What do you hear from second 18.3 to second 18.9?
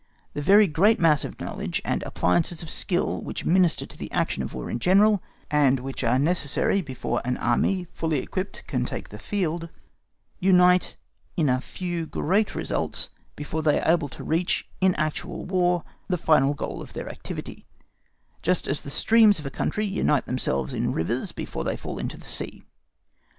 just as the